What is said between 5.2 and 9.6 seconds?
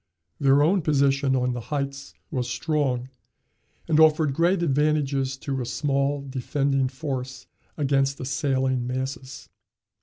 to a small defending force against assailing masses.